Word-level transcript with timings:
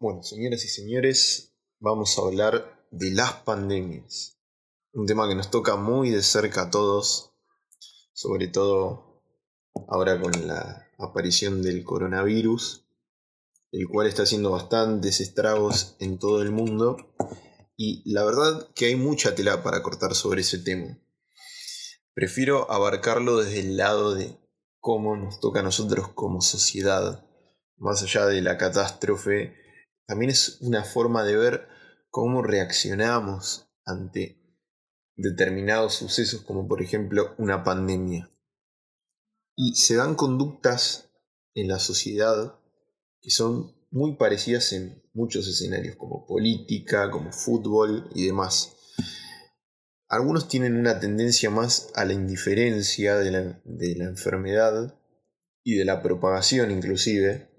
Bueno, 0.00 0.22
señoras 0.22 0.64
y 0.64 0.68
señores, 0.68 1.56
vamos 1.80 2.16
a 2.16 2.22
hablar 2.22 2.86
de 2.92 3.10
las 3.10 3.32
pandemias. 3.42 4.38
Un 4.92 5.06
tema 5.06 5.28
que 5.28 5.34
nos 5.34 5.50
toca 5.50 5.74
muy 5.74 6.10
de 6.10 6.22
cerca 6.22 6.62
a 6.62 6.70
todos, 6.70 7.32
sobre 8.12 8.46
todo 8.46 9.24
ahora 9.88 10.20
con 10.20 10.46
la 10.46 10.86
aparición 11.00 11.62
del 11.62 11.82
coronavirus, 11.82 12.86
el 13.72 13.88
cual 13.88 14.06
está 14.06 14.22
haciendo 14.22 14.52
bastantes 14.52 15.20
estragos 15.20 15.96
en 15.98 16.20
todo 16.20 16.42
el 16.42 16.52
mundo. 16.52 16.96
Y 17.76 18.08
la 18.08 18.24
verdad 18.24 18.70
que 18.76 18.86
hay 18.86 18.94
mucha 18.94 19.34
tela 19.34 19.64
para 19.64 19.82
cortar 19.82 20.14
sobre 20.14 20.42
ese 20.42 20.58
tema. 20.58 20.96
Prefiero 22.14 22.70
abarcarlo 22.70 23.38
desde 23.38 23.58
el 23.58 23.76
lado 23.76 24.14
de 24.14 24.38
cómo 24.78 25.16
nos 25.16 25.40
toca 25.40 25.58
a 25.58 25.64
nosotros 25.64 26.06
como 26.14 26.40
sociedad, 26.40 27.26
más 27.78 28.04
allá 28.04 28.26
de 28.26 28.42
la 28.42 28.56
catástrofe 28.58 29.66
también 30.08 30.30
es 30.30 30.56
una 30.62 30.84
forma 30.84 31.22
de 31.22 31.36
ver 31.36 31.68
cómo 32.08 32.42
reaccionamos 32.42 33.68
ante 33.84 34.42
determinados 35.16 35.94
sucesos 35.94 36.40
como 36.40 36.66
por 36.66 36.82
ejemplo 36.82 37.34
una 37.36 37.62
pandemia. 37.62 38.30
Y 39.54 39.74
se 39.74 39.96
dan 39.96 40.14
conductas 40.14 41.10
en 41.54 41.68
la 41.68 41.78
sociedad 41.78 42.58
que 43.20 43.30
son 43.30 43.76
muy 43.90 44.16
parecidas 44.16 44.72
en 44.72 45.02
muchos 45.12 45.46
escenarios 45.46 45.96
como 45.96 46.26
política, 46.26 47.10
como 47.10 47.30
fútbol 47.30 48.08
y 48.14 48.26
demás. 48.26 48.76
Algunos 50.08 50.48
tienen 50.48 50.76
una 50.76 51.00
tendencia 51.00 51.50
más 51.50 51.90
a 51.94 52.06
la 52.06 52.14
indiferencia 52.14 53.16
de 53.16 53.30
la, 53.30 53.60
de 53.64 53.94
la 53.94 54.04
enfermedad 54.04 54.98
y 55.62 55.74
de 55.74 55.84
la 55.84 56.02
propagación 56.02 56.70
inclusive, 56.70 57.50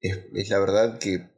es, 0.00 0.48
la 0.48 0.58
verdad 0.58 0.98
que 0.98 1.30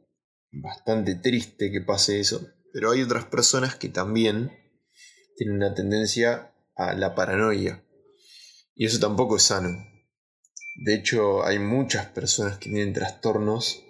bastante 0.51 1.15
triste 1.15 1.71
que 1.71 1.81
pase 1.81 2.19
eso, 2.19 2.47
pero 2.71 2.91
hay 2.91 3.01
otras 3.01 3.25
personas 3.25 3.75
que 3.75 3.89
también 3.89 4.51
tienen 5.35 5.57
una 5.57 5.73
tendencia 5.73 6.53
a 6.75 6.93
la 6.93 7.15
paranoia. 7.15 7.83
Y 8.75 8.85
eso 8.85 8.99
tampoco 8.99 9.37
es 9.37 9.43
sano. 9.43 9.69
De 10.85 10.95
hecho, 10.95 11.45
hay 11.45 11.59
muchas 11.59 12.07
personas 12.07 12.57
que 12.57 12.69
tienen 12.69 12.93
trastornos 12.93 13.83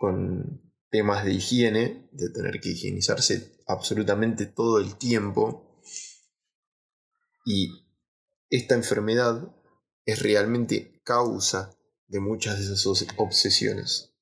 con 0.00 0.72
temas 0.90 1.24
de 1.24 1.34
higiene, 1.34 2.08
de 2.12 2.30
tener 2.30 2.60
que 2.60 2.70
higienizarse 2.70 3.60
absolutamente 3.66 4.46
todo 4.46 4.80
el 4.80 4.96
tiempo. 4.96 5.80
Y 7.44 7.68
esta 8.50 8.74
enfermedad 8.74 9.54
es 10.04 10.22
realmente 10.22 11.00
causa 11.04 11.73
de 12.06 12.20
muchas 12.20 12.58
de 12.58 12.64
esas 12.64 12.86
obsesiones. 13.16 14.14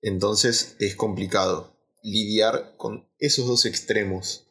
Entonces 0.00 0.76
es 0.78 0.94
complicado 0.96 1.76
lidiar 2.02 2.76
con 2.76 3.08
esos 3.18 3.46
dos 3.46 3.64
extremos. 3.64 4.46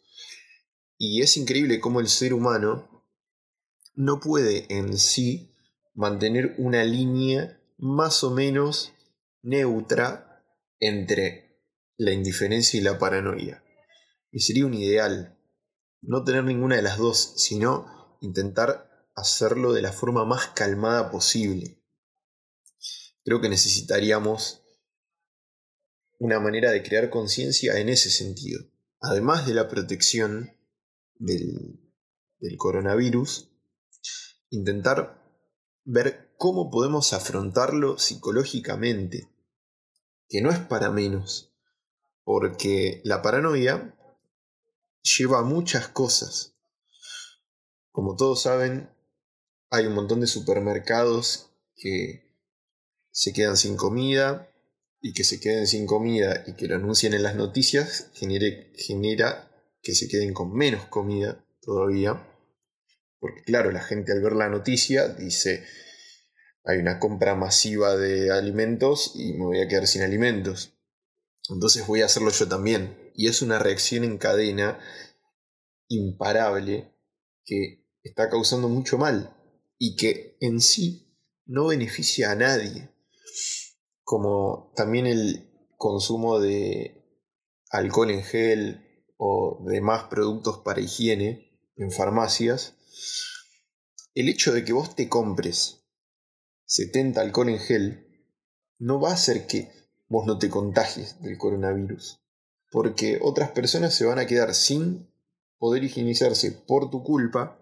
Y 0.97 1.21
es 1.21 1.37
increíble 1.37 1.79
cómo 1.79 1.99
el 1.99 2.07
ser 2.07 2.33
humano 2.33 3.05
no 3.95 4.19
puede 4.19 4.65
en 4.69 4.97
sí 4.97 5.55
mantener 5.93 6.55
una 6.57 6.83
línea 6.83 7.61
más 7.77 8.23
o 8.23 8.31
menos 8.31 8.93
neutra 9.41 10.43
entre 10.79 11.61
la 11.97 12.11
indiferencia 12.11 12.79
y 12.79 12.83
la 12.83 12.99
paranoia. 12.99 13.63
Y 14.31 14.41
sería 14.41 14.65
un 14.65 14.73
ideal 14.73 15.39
no 16.01 16.23
tener 16.23 16.43
ninguna 16.43 16.75
de 16.75 16.81
las 16.81 16.97
dos, 16.97 17.33
sino 17.37 18.17
intentar 18.21 18.86
hacerlo 19.17 19.73
de 19.73 19.81
la 19.81 19.91
forma 19.91 20.25
más 20.25 20.47
calmada 20.49 21.09
posible. 21.09 21.83
Creo 23.25 23.41
que 23.41 23.49
necesitaríamos 23.49 24.63
una 26.19 26.39
manera 26.39 26.71
de 26.71 26.83
crear 26.83 27.09
conciencia 27.09 27.79
en 27.79 27.89
ese 27.89 28.11
sentido. 28.11 28.63
Además 29.01 29.47
de 29.47 29.55
la 29.55 29.67
protección 29.67 30.55
del, 31.15 31.81
del 32.39 32.57
coronavirus, 32.57 33.49
intentar 34.51 35.19
ver 35.83 36.35
cómo 36.37 36.69
podemos 36.69 37.11
afrontarlo 37.13 37.97
psicológicamente, 37.97 39.33
que 40.29 40.41
no 40.41 40.51
es 40.51 40.59
para 40.59 40.91
menos, 40.91 41.55
porque 42.23 43.01
la 43.03 43.23
paranoia 43.23 43.97
lleva 45.01 45.41
muchas 45.41 45.87
cosas. 45.87 46.55
Como 47.91 48.15
todos 48.15 48.43
saben, 48.43 48.95
hay 49.69 49.85
un 49.85 49.93
montón 49.93 50.21
de 50.21 50.27
supermercados 50.27 51.51
que 51.75 52.27
se 53.11 53.33
quedan 53.33 53.57
sin 53.57 53.75
comida 53.75 54.51
y 55.01 55.13
que 55.13 55.23
se 55.23 55.39
queden 55.39 55.67
sin 55.67 55.85
comida 55.85 56.43
y 56.47 56.53
que 56.53 56.67
lo 56.67 56.75
anuncien 56.75 57.13
en 57.13 57.23
las 57.23 57.35
noticias 57.35 58.11
genera 58.13 59.51
que 59.81 59.93
se 59.93 60.07
queden 60.07 60.33
con 60.33 60.53
menos 60.53 60.85
comida 60.85 61.45
todavía. 61.61 62.27
Porque 63.19 63.43
claro, 63.43 63.71
la 63.71 63.81
gente 63.81 64.11
al 64.11 64.21
ver 64.21 64.33
la 64.33 64.49
noticia 64.49 65.07
dice, 65.09 65.65
hay 66.63 66.77
una 66.77 66.99
compra 66.99 67.35
masiva 67.35 67.95
de 67.95 68.31
alimentos 68.31 69.13
y 69.15 69.33
me 69.33 69.45
voy 69.45 69.61
a 69.61 69.67
quedar 69.67 69.87
sin 69.87 70.01
alimentos. 70.01 70.73
Entonces 71.49 71.85
voy 71.87 72.01
a 72.01 72.05
hacerlo 72.05 72.31
yo 72.31 72.47
también. 72.47 73.11
Y 73.15 73.27
es 73.27 73.41
una 73.41 73.59
reacción 73.59 74.03
en 74.03 74.17
cadena 74.17 74.79
imparable 75.87 76.93
que 77.45 77.85
está 78.03 78.29
causando 78.29 78.69
mucho 78.69 78.97
mal 78.97 79.36
y 79.77 79.95
que 79.95 80.37
en 80.39 80.61
sí 80.61 81.07
no 81.45 81.67
beneficia 81.67 82.31
a 82.31 82.35
nadie, 82.35 82.89
como 84.03 84.71
también 84.75 85.07
el 85.07 85.49
consumo 85.77 86.39
de 86.39 87.03
alcohol 87.69 88.11
en 88.11 88.23
gel 88.23 89.05
o 89.17 89.63
demás 89.65 90.05
productos 90.09 90.59
para 90.59 90.81
higiene 90.81 91.59
en 91.75 91.91
farmacias, 91.91 92.75
el 94.15 94.29
hecho 94.29 94.53
de 94.53 94.65
que 94.65 94.73
vos 94.73 94.95
te 94.95 95.07
compres 95.07 95.83
70 96.65 97.21
alcohol 97.21 97.49
en 97.49 97.59
gel 97.59 98.07
no 98.79 98.99
va 98.99 99.11
a 99.11 99.13
hacer 99.13 99.47
que 99.47 99.71
vos 100.09 100.25
no 100.25 100.37
te 100.37 100.49
contagies 100.49 101.21
del 101.21 101.37
coronavirus, 101.37 102.19
porque 102.71 103.19
otras 103.21 103.51
personas 103.51 103.95
se 103.95 104.05
van 104.05 104.19
a 104.19 104.27
quedar 104.27 104.53
sin 104.53 105.09
poder 105.57 105.83
higienizarse 105.83 106.51
por 106.51 106.89
tu 106.89 107.03
culpa 107.03 107.59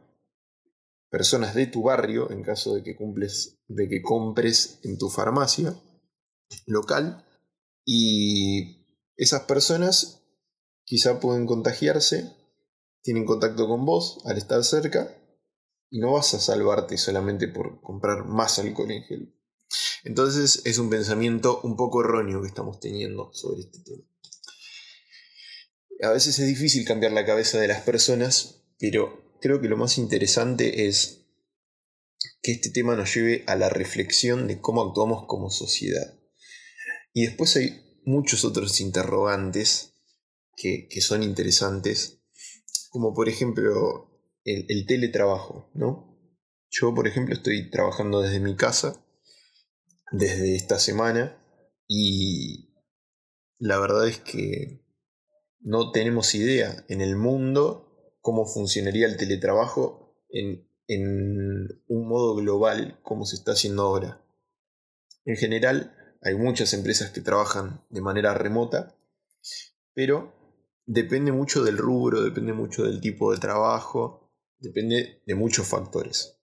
personas 1.16 1.56
de 1.56 1.68
tu 1.68 1.84
barrio, 1.84 2.30
en 2.30 2.44
caso 2.44 2.76
de 2.76 2.84
que, 2.84 2.98
cumples, 2.98 3.58
de 3.70 3.88
que 3.88 4.02
compres 4.02 4.82
en 4.84 4.98
tu 4.98 5.08
farmacia 5.08 5.74
local, 6.66 7.26
y 7.86 8.86
esas 9.16 9.44
personas 9.44 10.24
quizá 10.84 11.22
pueden 11.22 11.46
contagiarse, 11.46 12.36
tienen 13.02 13.24
contacto 13.24 13.66
con 13.66 13.86
vos 13.86 14.24
al 14.26 14.38
estar 14.38 14.62
cerca, 14.66 15.18
y 15.90 16.00
no 16.00 16.12
vas 16.12 16.34
a 16.34 16.40
salvarte 16.42 16.98
solamente 16.98 17.48
por 17.48 17.80
comprar 17.80 18.26
más 18.26 18.60
alcohol 18.60 18.92
en 18.92 19.04
gel. 19.04 19.36
Entonces 20.04 20.64
es 20.66 20.80
un 20.80 20.90
pensamiento 20.90 21.62
un 21.64 21.78
poco 21.78 22.02
erróneo 22.02 22.42
que 22.42 22.50
estamos 22.50 22.82
teniendo 22.82 23.30
sobre 23.32 23.62
este 23.62 23.80
tema. 23.80 24.04
A 26.04 26.10
veces 26.10 26.38
es 26.40 26.48
difícil 26.48 26.84
cambiar 26.86 27.14
la 27.14 27.26
cabeza 27.26 27.58
de 27.58 27.70
las 27.70 27.84
personas, 27.84 28.66
pero 28.78 29.25
creo 29.46 29.62
que 29.62 29.70
lo 29.70 29.78
más 29.78 30.00
interesante 30.00 30.88
es 30.88 31.28
que 32.42 32.54
este 32.54 32.72
tema 32.72 32.96
nos 32.96 33.14
lleve 33.14 33.44
a 33.46 33.56
la 33.56 33.70
reflexión 33.70 34.48
de 34.48 34.60
cómo 34.60 34.82
actuamos 34.82 35.26
como 35.28 35.52
sociedad. 35.52 36.20
Y 37.14 37.28
después 37.28 37.56
hay 37.56 38.02
muchos 38.06 38.44
otros 38.44 38.82
interrogantes 38.82 39.94
que, 40.58 40.90
son 41.00 41.22
interesantes, 41.22 42.24
como 42.90 43.14
por 43.14 43.30
ejemplo 43.30 44.20
el, 44.46 44.66
el, 44.68 44.88
teletrabajo, 44.88 45.70
¿no? 45.76 46.20
Yo, 46.72 46.96
por 46.96 47.08
ejemplo, 47.08 47.36
estoy 47.36 47.70
trabajando 47.70 48.22
desde 48.22 48.40
mi 48.40 48.56
casa, 48.56 49.06
desde 50.12 50.56
esta 50.56 50.80
semana, 50.80 51.40
y 51.88 52.74
la 53.60 53.78
verdad 53.78 54.08
es 54.08 54.18
que 54.18 54.84
no 55.60 55.92
tenemos 55.92 56.34
idea 56.34 56.84
en 56.90 57.02
el 57.02 57.16
mundo 57.16 57.85
cómo 58.26 58.48
funcionaría 58.48 59.06
el 59.06 59.18
teletrabajo 59.18 60.18
en, 60.30 60.68
un 61.88 62.08
modo 62.08 62.34
global 62.34 63.00
como 63.04 63.24
se 63.24 63.36
está 63.36 63.52
haciendo 63.52 63.84
ahora. 63.84 64.20
En 65.26 65.36
general, 65.36 65.96
hay 66.24 66.34
muchas 66.34 66.74
empresas 66.74 67.12
que 67.12 67.22
trabajan 67.22 67.86
de 67.92 68.02
manera 68.02 68.34
remota, 68.34 68.98
pero 69.94 70.34
depende 70.88 71.32
mucho 71.32 71.64
del 71.64 71.78
rubro, 71.78 72.24
depende 72.24 72.54
mucho 72.54 72.84
del 72.84 73.00
tipo 73.00 73.32
de 73.32 73.38
trabajo, 73.38 74.34
depende 74.58 75.22
de 75.28 75.36
muchos 75.36 75.68
factores. 75.68 76.40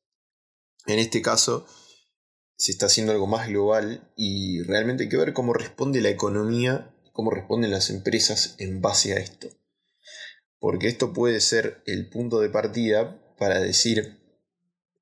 En 0.86 1.00
este 1.00 1.20
caso, 1.20 1.66
se 2.54 2.70
está 2.70 2.86
haciendo 2.86 3.10
algo 3.10 3.26
más 3.26 3.48
global 3.48 4.08
y 4.16 4.62
realmente 4.62 5.02
hay 5.02 5.08
que 5.08 5.16
ver 5.16 5.32
cómo 5.32 5.52
responde 5.52 6.00
la 6.00 6.10
economía, 6.10 6.94
cómo 7.12 7.32
responden 7.32 7.72
las 7.72 7.90
empresas 7.90 8.54
en 8.58 8.80
base 8.80 9.14
a 9.14 9.16
esto 9.16 9.48
porque 10.62 10.86
esto 10.86 11.12
puede 11.12 11.40
ser 11.40 11.82
el 11.86 12.08
punto 12.08 12.38
de 12.38 12.48
partida 12.48 13.20
para 13.36 13.58
decir 13.58 14.20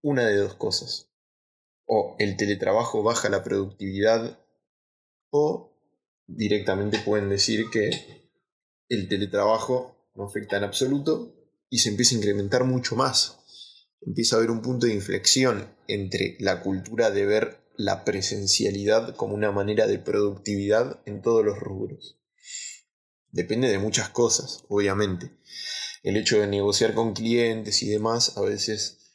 una 0.01 0.27
de 0.27 0.37
dos 0.37 0.55
cosas. 0.55 1.11
o 1.85 2.17
el 2.19 2.39
teletrabajo 2.39 3.03
baja 3.03 3.29
la 3.29 3.43
productividad 3.43 4.39
o 5.29 5.77
directamente 6.27 6.99
pueden 7.01 7.29
decir 7.29 7.69
que 7.71 7.91
el 8.89 9.07
teletrabajo 9.09 10.11
no 10.15 10.25
afecta 10.25 10.57
en 10.57 10.65
absoluto 10.65 11.35
y 11.69 11.81
se 11.81 11.91
empieza 11.91 12.15
a 12.15 12.19
incrementar 12.19 12.65
mucho 12.65 12.97
más. 12.97 13.39
Empieza 14.01 14.37
a 14.37 14.39
haber 14.39 14.53
un 14.53 14.63
punto 14.63 14.87
de 14.87 14.95
inflexión 14.95 15.69
entre 15.89 16.37
la 16.39 16.63
cultura 16.63 17.11
de 17.11 17.27
ver 17.27 17.59
la 17.77 18.07
presencialidad 18.07 19.15
como 19.15 19.35
una 19.35 19.53
manera 19.53 19.87
de 19.87 19.99
productividad 19.99 21.03
en 21.05 21.21
todos 21.21 21.45
los 21.45 21.59
rubros. 21.59 22.19
Depende 23.33 23.69
de 23.69 23.79
muchas 23.79 24.09
cosas, 24.09 24.65
obviamente. 24.69 25.31
El 26.03 26.17
hecho 26.17 26.41
de 26.41 26.47
negociar 26.47 26.95
con 26.95 27.13
clientes 27.13 27.83
y 27.83 27.89
demás 27.89 28.37
a 28.37 28.43
veces 28.43 29.13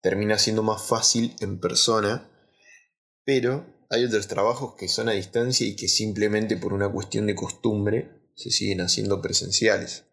termina 0.00 0.38
siendo 0.38 0.62
más 0.62 0.82
fácil 0.82 1.34
en 1.40 1.60
persona, 1.60 2.30
pero 3.24 3.66
hay 3.90 4.04
otros 4.04 4.28
trabajos 4.28 4.74
que 4.76 4.88
son 4.88 5.08
a 5.08 5.12
distancia 5.12 5.66
y 5.66 5.76
que 5.76 5.88
simplemente 5.88 6.56
por 6.56 6.72
una 6.72 6.90
cuestión 6.90 7.26
de 7.26 7.34
costumbre 7.34 8.30
se 8.34 8.50
siguen 8.50 8.80
haciendo 8.80 9.20
presenciales. 9.20 10.04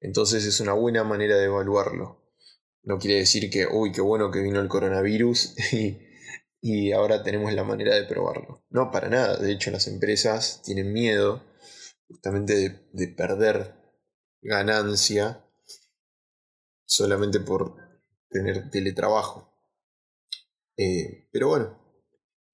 Entonces 0.00 0.44
es 0.44 0.60
una 0.60 0.72
buena 0.72 1.04
manera 1.04 1.36
de 1.36 1.44
evaluarlo. 1.44 2.24
No 2.82 2.98
quiere 2.98 3.16
decir 3.16 3.50
que, 3.50 3.66
uy, 3.66 3.92
qué 3.92 4.00
bueno 4.00 4.30
que 4.30 4.40
vino 4.40 4.60
el 4.60 4.68
coronavirus 4.68 5.54
y, 6.60 6.92
ahora 6.92 7.22
tenemos 7.22 7.52
la 7.52 7.64
manera 7.64 7.94
de 7.94 8.04
probarlo. 8.04 8.64
No, 8.70 8.90
para 8.90 9.08
nada. 9.08 9.36
De 9.36 9.52
hecho, 9.52 9.70
las 9.70 9.86
empresas 9.86 10.62
tienen 10.62 10.92
miedo 10.92 11.42
justamente 12.08 12.88
de, 12.92 13.08
perder 13.08 13.74
ganancia 14.42 15.44
solamente 16.84 17.40
por 17.40 17.76
tener 18.28 18.70
teletrabajo. 18.70 19.52
Eh, 20.76 21.28
pero 21.32 21.48
bueno, 21.48 21.84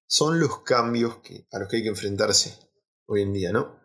son 0.07 0.39
los 0.39 0.61
cambios 0.63 1.17
que, 1.17 1.47
a 1.51 1.59
los 1.59 1.69
que 1.69 1.77
hay 1.77 1.83
que 1.83 1.89
enfrentarse 1.89 2.57
hoy 3.05 3.21
en 3.23 3.33
día, 3.33 3.51
¿no? 3.51 3.79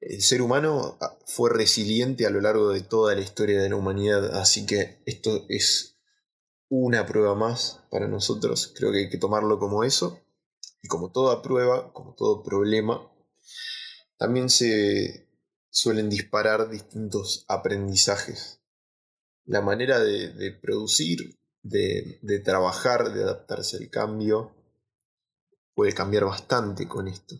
El 0.00 0.20
ser 0.20 0.42
humano 0.42 0.98
ah, 1.00 1.16
fue 1.26 1.50
resiliente 1.50 2.26
a 2.26 2.30
lo 2.30 2.40
largo 2.40 2.70
de 2.70 2.80
toda 2.80 3.14
la 3.14 3.20
historia 3.20 3.60
de 3.62 3.68
la 3.68 3.76
humanidad, 3.76 4.36
así 4.36 4.66
que 4.66 5.02
esto 5.06 5.44
es 5.48 5.92
una 6.68 7.06
prueba 7.06 7.34
más 7.34 7.84
para 7.90 8.08
nosotros. 8.08 8.72
Creo 8.74 8.90
que 8.92 8.98
hay 8.98 9.10
que 9.10 9.18
tomarlo 9.18 9.58
como 9.58 9.84
eso. 9.84 10.18
Y 10.82 10.88
como 10.88 11.12
toda 11.12 11.42
prueba, 11.42 11.92
como 11.92 12.14
todo 12.14 12.42
problema, 12.42 13.12
también 14.22 14.50
se 14.50 15.26
suelen 15.68 16.08
disparar 16.08 16.70
distintos 16.70 17.44
aprendizajes. 17.48 18.60
La 19.46 19.62
manera 19.62 19.98
de, 19.98 20.52
producir, 20.62 21.40
de, 21.64 22.20
de 22.22 22.38
trabajar, 22.38 23.12
de 23.12 23.24
adaptarse 23.24 23.78
al 23.78 23.90
cambio, 23.90 24.54
puede 25.74 25.92
cambiar 25.92 26.24
bastante 26.24 26.86
con 26.86 27.08
esto. 27.08 27.34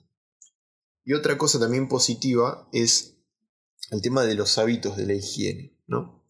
Y 1.04 1.12
otra 1.12 1.38
cosa 1.38 1.60
también 1.60 1.88
positiva 1.88 2.68
es 2.72 3.14
el 3.92 4.02
tema 4.02 4.24
de 4.24 4.34
los 4.34 4.58
hábitos 4.58 4.96
de 4.96 5.06
la 5.06 5.14
higiene, 5.14 5.78
¿no? 5.86 6.26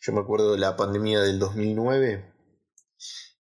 Yo 0.00 0.12
me 0.12 0.20
acuerdo 0.20 0.50
de 0.50 0.58
la 0.58 0.76
pandemia 0.76 1.20
del 1.20 1.38
2009, 1.38 2.28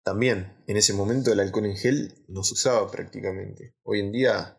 también 0.02 0.60
en 0.66 0.76
ese 0.76 0.92
momento 0.92 1.32
el 1.32 1.38
alcohol 1.38 1.66
en 1.66 1.76
gel 1.76 2.24
no 2.26 2.42
se 2.42 2.54
usaba 2.54 2.90
prácticamente. 2.90 3.76
Hoy 3.84 4.00
en 4.00 4.10
día 4.10 4.57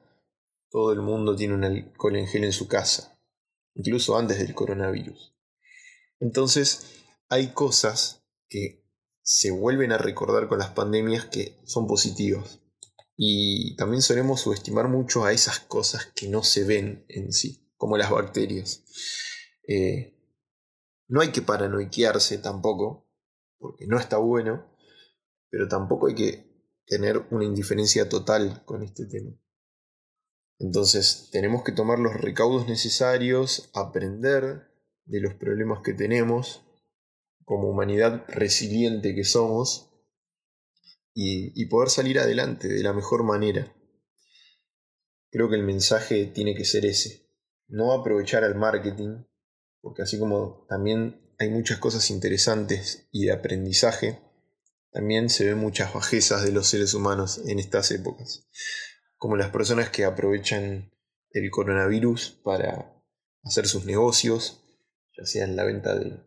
todo 0.70 0.94
el 0.94 1.02
mundo 1.02 1.36
tiene 1.36 1.56
un 1.56 1.64
alcohol 1.64 2.16
en 2.16 2.28
gel 2.28 2.44
en 2.44 2.54
su 2.54 2.68
casa, 2.68 3.20
incluso 3.76 4.18
antes 4.18 4.40
del 4.40 4.54
coronavirus. 4.54 5.36
Entonces 6.20 7.04
hay 7.30 7.54
cosas 7.54 8.24
que 8.50 8.84
se 9.22 9.52
vuelven 9.52 9.92
a 9.92 9.98
recordar 9.98 10.48
con 10.48 10.60
las 10.60 10.72
pandemias 10.72 11.26
que 11.26 11.60
son 11.66 11.88
positivas. 11.88 12.62
Y 13.16 13.76
también 13.76 14.02
solemos 14.02 14.42
subestimar 14.42 14.88
mucho 14.88 15.26
a 15.26 15.34
esas 15.34 15.60
cosas 15.60 16.08
que 16.16 16.28
no 16.28 16.42
se 16.42 16.64
ven 16.64 17.06
en 17.10 17.34
sí, 17.34 17.70
como 17.76 17.98
las 17.98 18.10
bacterias. 18.10 18.84
Eh, 19.68 20.16
no 21.08 21.22
hay 21.22 21.32
que 21.32 21.42
paranoiquearse 21.42 22.38
tampoco, 22.38 23.08
porque 23.58 23.88
no 23.88 24.00
está 24.00 24.18
bueno, 24.18 24.74
pero 25.50 25.68
tampoco 25.68 26.08
hay 26.08 26.16
que 26.16 26.66
tener 26.86 27.28
una 27.30 27.46
indiferencia 27.46 28.08
total 28.10 28.64
con 28.66 28.84
este 28.84 29.06
tema. 29.06 29.32
Entonces 30.60 31.30
tenemos 31.32 31.64
que 31.64 31.72
tomar 31.72 32.00
los 32.00 32.14
recaudos 32.14 32.68
necesarios, 32.68 33.70
aprender 33.74 34.70
de 35.06 35.22
los 35.22 35.34
problemas 35.34 35.80
que 35.84 35.94
tenemos, 35.94 36.64
como 37.46 37.70
humanidad 37.70 38.26
resiliente 38.28 39.16
que 39.16 39.24
somos, 39.24 39.90
y, 41.22 41.66
poder 41.66 41.90
salir 41.90 42.20
adelante 42.20 42.68
de 42.68 42.82
la 42.84 42.94
mejor 42.94 43.24
manera. 43.24 43.76
Creo 45.32 45.50
que 45.50 45.56
el 45.56 45.64
mensaje 45.64 46.28
tiene 46.28 46.56
que 46.56 46.64
ser 46.64 46.86
ese. 46.86 47.28
No 47.68 47.92
aprovechar 47.92 48.44
al 48.44 48.56
marketing, 48.56 49.26
porque 49.82 50.04
así 50.04 50.18
como 50.18 50.66
también 50.70 51.34
hay 51.38 51.50
muchas 51.50 51.80
cosas 51.80 52.10
interesantes 52.10 53.08
y 53.12 53.26
de 53.26 53.34
aprendizaje, 53.34 54.22
también 54.92 55.30
se 55.30 55.46
ven 55.46 55.58
muchas 55.58 55.94
bajezas 55.94 56.44
de 56.44 56.52
los 56.52 56.68
seres 56.68 56.94
humanos 56.94 57.42
en 57.46 57.60
estas 57.60 57.92
épocas, 57.92 58.48
como 59.20 59.36
las 59.38 59.52
personas 59.52 59.92
que 59.92 60.06
aprovechan 60.06 60.92
el 61.30 61.52
coronavirus 61.52 62.40
para 62.44 63.00
hacer 63.44 63.68
sus 63.68 63.86
negocios, 63.86 64.64
ya 65.16 65.26
sea 65.26 65.46
en 65.46 65.56
la 65.56 65.66
venta 65.66 65.94
de, 65.96 66.26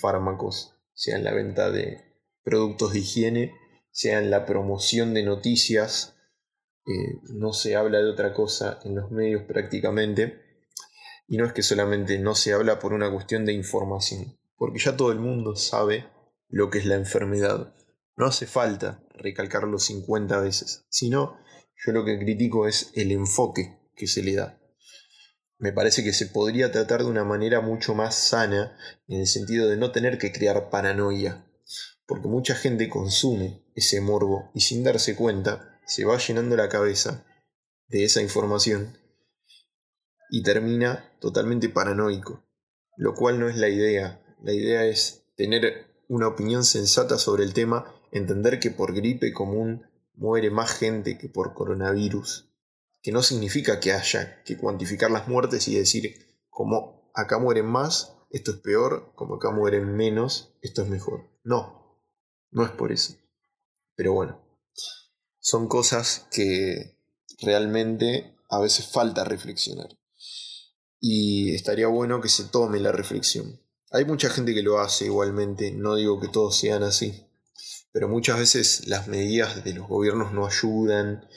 fármacos, 0.00 0.74
sea 0.94 1.16
en 1.16 1.24
la 1.24 1.34
venta 1.34 1.70
de 1.70 2.02
productos 2.42 2.94
de 2.94 3.00
higiene 3.00 3.52
sea 3.98 4.20
en 4.20 4.30
la 4.30 4.46
promoción 4.46 5.12
de 5.12 5.24
noticias, 5.24 6.14
eh, 6.86 7.20
no 7.34 7.52
se 7.52 7.74
habla 7.74 7.98
de 7.98 8.08
otra 8.08 8.32
cosa 8.32 8.78
en 8.84 8.94
los 8.94 9.10
medios 9.10 9.42
prácticamente, 9.42 10.40
y 11.26 11.36
no 11.36 11.44
es 11.44 11.52
que 11.52 11.64
solamente 11.64 12.16
no 12.20 12.36
se 12.36 12.52
habla 12.52 12.78
por 12.78 12.92
una 12.92 13.10
cuestión 13.10 13.44
de 13.44 13.54
información, 13.54 14.38
porque 14.56 14.78
ya 14.78 14.96
todo 14.96 15.10
el 15.10 15.18
mundo 15.18 15.56
sabe 15.56 16.06
lo 16.48 16.70
que 16.70 16.78
es 16.78 16.86
la 16.86 16.94
enfermedad. 16.94 17.74
No 18.16 18.26
hace 18.26 18.46
falta 18.46 19.02
recalcarlo 19.14 19.80
50 19.80 20.40
veces, 20.40 20.86
sino 20.90 21.36
yo 21.84 21.92
lo 21.92 22.04
que 22.04 22.18
critico 22.18 22.66
es 22.66 22.90
el 22.94 23.12
enfoque 23.12 23.78
que 23.94 24.06
se 24.06 24.22
le 24.22 24.34
da. 24.34 24.60
Me 25.58 25.72
parece 25.72 26.04
que 26.04 26.12
se 26.12 26.26
podría 26.26 26.70
tratar 26.70 27.00
de 27.00 27.10
una 27.10 27.24
manera 27.24 27.60
mucho 27.60 27.94
más 27.94 28.14
sana, 28.14 28.76
en 29.08 29.20
el 29.20 29.26
sentido 29.26 29.68
de 29.68 29.76
no 29.76 29.90
tener 29.90 30.18
que 30.18 30.32
crear 30.32 30.70
paranoia, 30.70 31.44
porque 32.06 32.28
mucha 32.28 32.54
gente 32.54 32.88
consume 32.88 33.64
ese 33.74 34.00
morbo 34.00 34.50
y 34.54 34.60
sin 34.60 34.84
darse 34.84 35.16
cuenta 35.16 35.80
se 35.86 36.04
va 36.04 36.18
llenando 36.18 36.56
la 36.56 36.68
cabeza 36.68 37.24
de 37.88 38.04
esa 38.04 38.22
información 38.22 38.98
y 40.30 40.42
termina 40.42 41.16
totalmente 41.20 41.68
paranoico, 41.68 42.46
lo 42.96 43.14
cual 43.14 43.40
no 43.40 43.48
es 43.48 43.56
la 43.56 43.68
idea. 43.68 44.22
La 44.42 44.52
idea 44.52 44.84
es 44.84 45.24
tener 45.36 45.86
una 46.08 46.28
opinión 46.28 46.64
sensata 46.64 47.18
sobre 47.18 47.44
el 47.44 47.54
tema, 47.54 47.94
entender 48.12 48.60
que 48.60 48.70
por 48.70 48.94
gripe 48.94 49.32
común 49.32 49.84
muere 50.18 50.50
más 50.50 50.72
gente 50.72 51.16
que 51.16 51.28
por 51.28 51.54
coronavirus, 51.54 52.50
que 53.00 53.12
no 53.12 53.22
significa 53.22 53.80
que 53.80 53.92
haya 53.92 54.42
que 54.42 54.58
cuantificar 54.58 55.10
las 55.10 55.28
muertes 55.28 55.68
y 55.68 55.76
decir 55.76 56.14
como 56.50 57.10
acá 57.14 57.38
mueren 57.38 57.66
más, 57.66 58.16
esto 58.30 58.50
es 58.50 58.58
peor, 58.58 59.12
como 59.14 59.36
acá 59.36 59.50
mueren 59.50 59.96
menos, 59.96 60.54
esto 60.60 60.82
es 60.82 60.88
mejor. 60.88 61.30
No, 61.44 62.02
no 62.50 62.64
es 62.64 62.70
por 62.72 62.92
eso. 62.92 63.14
Pero 63.94 64.12
bueno, 64.12 64.40
son 65.38 65.68
cosas 65.68 66.26
que 66.30 66.98
realmente 67.40 68.36
a 68.50 68.58
veces 68.58 68.86
falta 68.86 69.24
reflexionar. 69.24 69.96
Y 71.00 71.54
estaría 71.54 71.86
bueno 71.86 72.20
que 72.20 72.28
se 72.28 72.44
tome 72.44 72.80
la 72.80 72.90
reflexión. 72.90 73.60
Hay 73.90 74.04
mucha 74.04 74.28
gente 74.28 74.52
que 74.52 74.62
lo 74.62 74.80
hace 74.80 75.06
igualmente, 75.06 75.70
no 75.70 75.94
digo 75.94 76.20
que 76.20 76.28
todos 76.28 76.58
sean 76.58 76.82
así, 76.82 77.27
pero 77.98 78.08
muchas 78.08 78.38
veces 78.38 78.86
las 78.86 79.08
medidas 79.08 79.64
de 79.64 79.74
los 79.74 79.88
gobiernos 79.88 80.32
no 80.32 80.46
ayudan 80.46 81.28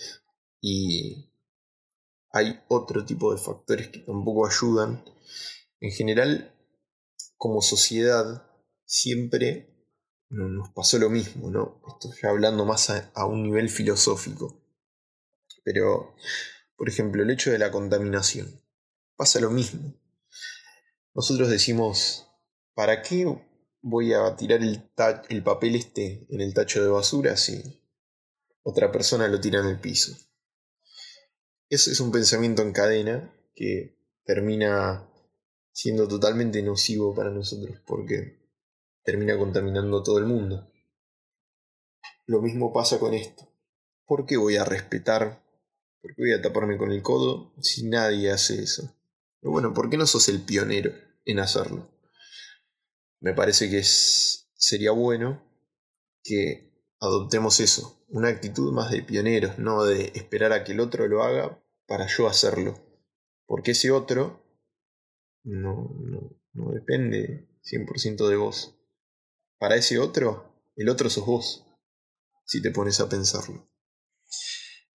y 0.61 1.33
hay 2.29 2.61
otro 2.67 3.03
tipo 3.03 3.33
de 3.33 3.41
factores 3.41 3.87
que 3.87 3.97
tampoco 4.01 4.45
ayudan. 4.45 5.03
En 5.79 5.89
general, 5.89 6.55
como 7.35 7.63
sociedad, 7.63 8.47
siempre 8.85 9.87
nos 10.29 10.69
pasó 10.69 10.99
lo 10.99 11.09
mismo, 11.09 11.49
¿no? 11.49 11.81
Estoy 11.87 12.29
hablando 12.29 12.63
más 12.63 12.91
a, 12.91 13.25
un 13.25 13.41
nivel 13.41 13.67
filosófico. 13.67 14.63
Pero, 15.63 16.13
por 16.77 16.87
ejemplo, 16.89 17.23
el 17.23 17.31
hecho 17.31 17.49
de 17.49 17.57
la 17.57 17.71
contaminación. 17.71 18.63
Pasa 19.15 19.39
lo 19.39 19.49
mismo. 19.49 19.99
Nosotros 21.15 21.49
decimos, 21.49 22.27
¿para 22.75 23.01
qué 23.01 23.25
voy 23.81 24.13
a 24.13 24.35
tirar 24.35 24.61
el, 24.61 24.89
el 25.29 25.43
papel 25.43 25.75
este 25.75 26.25
en 26.29 26.41
el 26.41 26.53
tacho 26.53 26.83
de 26.83 26.89
basura 26.89 27.35
si 27.37 27.61
otra 28.63 28.91
persona 28.91 29.27
lo 29.27 29.39
tira 29.39 29.59
en 29.59 29.67
el 29.67 29.79
piso? 29.79 30.15
Ese 31.69 31.91
es 31.91 31.99
un 31.99 32.11
pensamiento 32.11 32.61
en 32.61 32.73
cadena 32.73 33.33
que 33.55 33.97
termina 34.25 35.07
siendo 35.71 36.07
totalmente 36.07 36.61
nocivo 36.61 37.15
para 37.15 37.31
nosotros 37.31 37.77
porque 37.85 38.41
termina 39.03 39.37
contaminando 39.37 40.03
todo 40.03 40.19
el 40.19 40.25
mundo. 40.25 40.71
lo 42.25 42.41
mismo 42.41 42.71
pasa 42.71 42.99
con 42.99 43.13
esto. 43.13 43.47
¿Por 44.05 44.25
qué 44.25 44.37
voy 44.37 44.57
a 44.57 44.63
respetar? 44.63 45.43
¿Por 46.01 46.15
qué 46.15 46.21
voy 46.21 46.33
a 46.33 46.41
taparme 46.41 46.77
con 46.77 46.91
el 46.91 47.01
codo 47.01 47.53
si 47.61 47.87
nadie 47.87 48.31
hace 48.31 48.61
eso? 48.61 48.95
Pero 49.39 49.51
bueno, 49.51 49.73
¿por 49.73 49.89
qué 49.89 49.97
no 49.97 50.05
sos 50.05 50.29
el 50.29 50.41
pionero 50.41 50.91
en 51.25 51.39
hacerlo? 51.39 51.90
Me 53.21 53.33
parece 53.33 53.69
que 53.69 53.83
sería 53.83 54.91
bueno 54.91 55.41
que 56.23 56.73
adoptemos 56.99 57.59
eso, 57.59 58.03
una 58.09 58.29
actitud 58.29 58.73
más 58.73 58.91
de 58.91 59.03
pioneros, 59.03 59.57
no 59.59 59.83
de 59.83 60.11
esperar 60.15 60.53
a 60.53 60.63
que 60.63 60.73
el 60.73 60.79
otro 60.79 61.07
lo 61.07 61.23
haga 61.23 61.63
para 61.87 62.07
yo 62.07 62.27
hacerlo. 62.27 62.79
Porque 63.45 63.71
ese 63.71 63.91
otro 63.91 64.43
no, 65.43 65.95
no, 65.99 66.35
no 66.53 66.71
depende 66.71 67.47
100% 67.63 68.27
de 68.27 68.35
vos. 68.35 68.75
Para 69.59 69.75
ese 69.75 69.99
otro, 69.99 70.63
el 70.75 70.89
otro 70.89 71.09
sos 71.09 71.25
vos, 71.25 71.67
si 72.45 72.61
te 72.61 72.71
pones 72.71 72.99
a 72.99 73.09
pensarlo. 73.09 73.69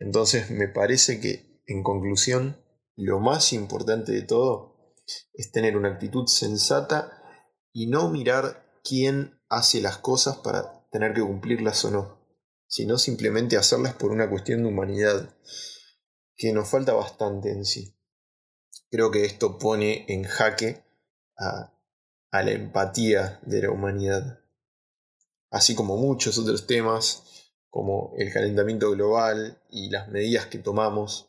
Entonces 0.01 0.51
me 0.51 0.69
parece 0.69 1.21
que, 1.21 1.63
en 1.67 1.85
conclusión, 1.85 2.61
lo 2.97 3.21
más 3.21 3.53
importante 3.53 4.11
de 4.11 4.23
todo 4.23 4.95
es 5.33 5.53
tener 5.53 5.77
una 5.77 5.91
actitud 5.91 6.27
sensata 6.27 7.23
y 7.79 7.89
no 7.89 8.09
mirar 8.09 8.65
quién 8.83 9.39
hace 9.51 9.83
las 9.83 9.99
cosas 9.99 10.39
para 10.39 10.89
tener 10.91 11.13
que 11.13 11.21
cumplirlas 11.21 11.85
o 11.85 11.91
no, 11.91 12.19
sino 12.67 12.97
simplemente 12.97 13.59
hacerlas 13.59 13.93
por 13.93 14.13
una 14.13 14.31
cuestión 14.31 14.63
de 14.63 14.71
humanidad, 14.71 15.37
que 16.39 16.55
nos 16.55 16.71
falta 16.71 16.95
bastante 16.95 17.51
en 17.51 17.67
sí. 17.67 17.95
Creo 18.91 19.11
que 19.11 19.27
esto 19.27 19.59
pone 19.59 20.07
en 20.09 20.25
jaque 20.25 20.85
a, 21.37 21.75
la 22.33 22.51
empatía 22.51 23.41
de 23.43 23.61
la 23.61 23.71
humanidad, 23.71 24.41
así 25.51 25.75
como 25.75 25.99
muchos 25.99 26.39
otros 26.39 26.67
temas, 26.67 27.25
como 27.69 28.15
el 28.17 28.33
calentamiento 28.33 28.91
global 28.93 29.63
y 29.69 29.91
las 29.91 30.09
medidas 30.09 30.47
que 30.47 30.61
tomamos. 30.61 31.29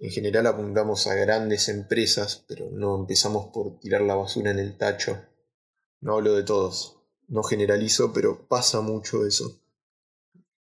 En 0.00 0.10
general 0.10 0.48
apuntamos 0.48 1.06
a 1.06 1.14
grandes 1.14 1.68
empresas, 1.68 2.44
pero 2.48 2.68
no 2.72 2.96
empezamos 2.96 3.52
por 3.52 3.78
tirar 3.78 4.00
la 4.00 4.16
basura 4.16 4.50
en 4.50 4.58
el 4.58 4.76
tacho 4.76 5.24
no 6.04 6.16
hablo 6.16 6.34
de 6.34 6.42
todos, 6.42 6.98
no 7.28 7.42
generalizo, 7.42 8.12
pero 8.12 8.46
pasa 8.46 8.82
mucho 8.82 9.26
eso. 9.26 9.58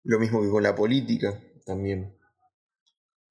Lo 0.03 0.19
mismo 0.19 0.39
que 0.39 0.49
con 0.49 0.61
la 0.61 0.75
política 0.75 1.43
también. 1.65 2.15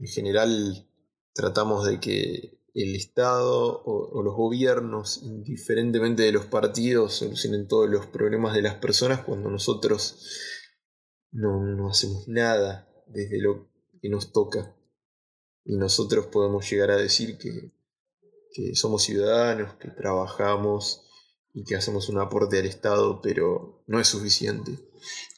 En 0.01 0.07
general 0.09 0.89
tratamos 1.33 1.87
de 1.87 2.01
que 2.01 2.59
el 2.75 2.97
Estado 2.97 3.83
o, 3.85 4.23
los 4.25 4.35
gobiernos, 4.35 5.23
indiferentemente 5.23 6.25
de 6.25 6.33
los 6.33 6.47
partidos, 6.47 7.15
solucionen 7.15 7.69
todos 7.69 7.89
los 7.89 8.07
problemas 8.07 8.55
de 8.55 8.63
las 8.63 8.75
personas 8.75 9.21
cuando 9.21 9.49
nosotros 9.49 10.37
no, 11.31 11.65
no 11.65 11.91
hacemos 11.91 12.27
nada 12.27 12.89
desde 13.07 13.41
lo 13.41 13.69
que 14.03 14.09
nos 14.09 14.33
toca. 14.33 14.75
Y 15.65 15.77
nosotros 15.77 16.27
podemos 16.27 16.69
llegar 16.69 16.91
a 16.91 16.97
decir 16.97 17.39
que, 17.39 17.71
que 18.53 18.75
somos 18.75 19.05
ciudadanos, 19.05 19.75
que 19.75 19.91
trabajamos, 19.91 21.07
y 21.53 21.65
que 21.65 21.77
hacemos 21.77 22.09
un 22.09 22.19
aporte 22.19 22.59
al 22.59 22.67
Estado, 22.67 23.21
pero 23.23 23.83
no 23.87 24.01
es 24.01 24.09
suficiente. 24.09 24.73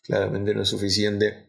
Claramente 0.05 0.55
no 0.55 0.63
es 0.63 0.69
suficiente. 0.69 1.49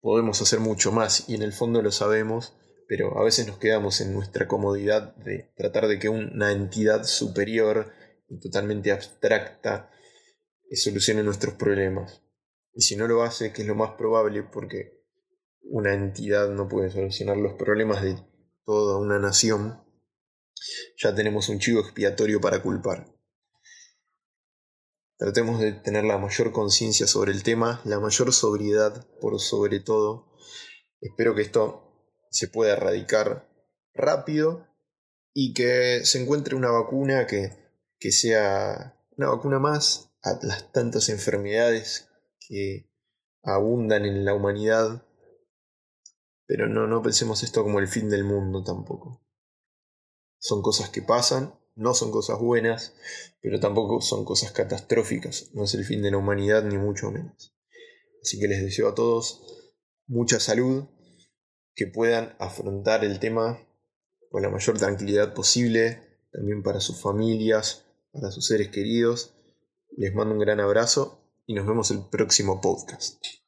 Podemos 0.00 0.40
hacer 0.40 0.60
mucho 0.60 0.92
más 0.92 1.28
y 1.28 1.34
en 1.34 1.42
el 1.42 1.52
fondo 1.52 1.82
lo 1.82 1.92
sabemos, 1.92 2.54
pero 2.88 3.18
a 3.18 3.24
veces 3.24 3.46
nos 3.46 3.58
quedamos 3.58 4.00
en 4.00 4.12
nuestra 4.14 4.48
comodidad 4.48 5.14
de 5.16 5.52
tratar 5.56 5.86
de 5.86 5.98
que 5.98 6.08
una 6.08 6.52
entidad 6.52 7.04
superior 7.04 7.92
y 8.28 8.40
totalmente 8.40 8.92
abstracta 8.92 9.90
solucione 10.72 11.22
nuestros 11.22 11.54
problemas. 11.54 12.22
Y 12.72 12.82
si 12.82 12.96
no 12.96 13.06
lo 13.06 13.22
hace, 13.22 13.52
que 13.52 13.62
es 13.62 13.68
lo 13.68 13.74
más 13.74 13.92
probable 13.92 14.42
porque 14.42 15.00
una 15.62 15.94
entidad 15.94 16.48
no 16.50 16.68
puede 16.68 16.90
solucionar 16.90 17.36
los 17.36 17.54
problemas 17.54 18.02
de 18.02 18.16
toda 18.64 18.98
una 18.98 19.18
nación, 19.18 19.82
ya 20.96 21.14
tenemos 21.14 21.48
un 21.48 21.58
chivo 21.58 21.80
expiatorio 21.80 22.40
para 22.40 22.62
culpar. 22.62 23.06
Tratemos 25.20 25.60
de 25.60 25.72
tener 25.72 26.04
la 26.04 26.16
mayor 26.16 26.50
conciencia 26.50 27.06
sobre 27.06 27.32
el 27.32 27.42
tema, 27.42 27.82
la 27.84 28.00
mayor 28.00 28.32
sobriedad 28.32 29.06
por 29.20 29.38
sobre 29.38 29.78
todo. 29.78 30.32
Espero 30.98 31.34
que 31.34 31.42
esto 31.42 31.92
se 32.30 32.48
pueda 32.48 32.72
erradicar 32.72 33.46
rápido 33.92 34.66
y 35.34 35.52
que 35.52 36.06
se 36.06 36.22
encuentre 36.22 36.56
una 36.56 36.70
vacuna 36.70 37.26
que, 37.26 37.52
que 37.98 38.12
sea 38.12 38.98
una 39.18 39.28
vacuna 39.28 39.58
más 39.58 40.10
a 40.22 40.38
las 40.40 40.72
tantas 40.72 41.10
enfermedades 41.10 42.08
que 42.48 42.90
abundan 43.42 44.06
en 44.06 44.24
la 44.24 44.32
humanidad. 44.32 45.06
Pero 46.46 46.66
no, 46.66 46.86
no 46.86 47.02
pensemos 47.02 47.42
esto 47.42 47.62
como 47.62 47.78
el 47.78 47.88
fin 47.88 48.08
del 48.08 48.24
mundo 48.24 48.64
tampoco. 48.64 49.22
Son 50.38 50.62
cosas 50.62 50.88
que 50.88 51.02
pasan 51.02 51.59
no 51.80 51.94
son 51.94 52.12
cosas 52.12 52.38
buenas, 52.38 52.94
pero 53.40 53.58
tampoco 53.58 54.02
son 54.02 54.24
cosas 54.24 54.52
catastróficas. 54.52 55.50
No 55.54 55.64
es 55.64 55.74
el 55.74 55.84
fin 55.84 56.02
de 56.02 56.10
la 56.10 56.18
humanidad, 56.18 56.62
ni 56.62 56.76
mucho 56.76 57.10
menos. 57.10 57.56
Así 58.22 58.38
que 58.38 58.48
les 58.48 58.62
deseo 58.62 58.88
a 58.88 58.94
todos 58.94 59.42
mucha 60.06 60.38
salud, 60.40 60.84
que 61.74 61.86
puedan 61.86 62.36
afrontar 62.38 63.04
el 63.04 63.18
tema 63.18 63.66
con 64.30 64.42
la 64.42 64.50
mayor 64.50 64.76
tranquilidad 64.78 65.32
posible, 65.32 66.02
también 66.32 66.62
para 66.62 66.80
sus 66.80 67.00
familias, 67.00 67.86
para 68.12 68.30
sus 68.30 68.46
seres 68.46 68.68
queridos. 68.68 69.34
Les 69.96 70.14
mando 70.14 70.34
un 70.34 70.40
gran 70.40 70.60
abrazo 70.60 71.24
y 71.46 71.54
nos 71.54 71.66
vemos 71.66 71.90
el 71.90 72.04
próximo 72.10 72.60
podcast. 72.60 73.39